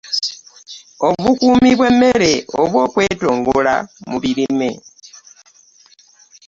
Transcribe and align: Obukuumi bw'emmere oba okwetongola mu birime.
Obukuumi 1.07 1.71
bw'emmere 1.77 2.31
oba 2.61 2.77
okwetongola 2.85 3.75
mu 4.09 4.17
birime. 4.23 4.69